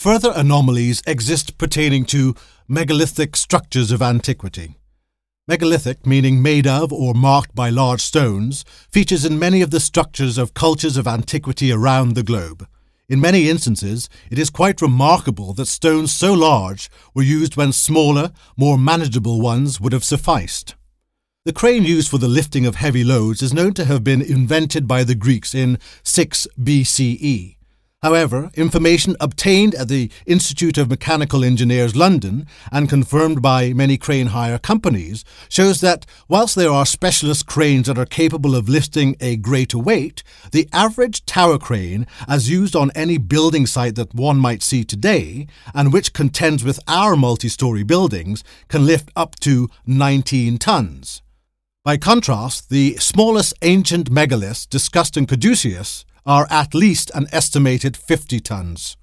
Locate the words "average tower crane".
40.72-42.06